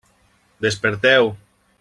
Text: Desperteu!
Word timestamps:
Desperteu! 0.65 1.35